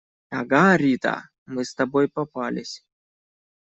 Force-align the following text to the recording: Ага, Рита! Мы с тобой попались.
Ага, 0.39 0.75
Рита! 0.77 1.29
Мы 1.45 1.63
с 1.63 1.75
тобой 1.75 2.07
попались. 2.07 2.83